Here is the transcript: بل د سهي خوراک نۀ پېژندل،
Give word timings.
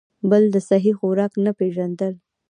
بل 0.29 0.43
د 0.53 0.55
سهي 0.67 0.93
خوراک 0.99 1.33
نۀ 1.43 1.51
پېژندل، 1.59 2.13